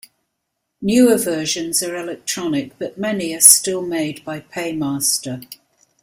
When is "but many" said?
2.79-3.35